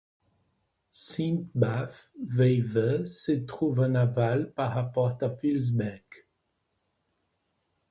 [0.89, 6.25] Sint-Baafs-Vijve se trouve en aval par rapport à Wielsbeke.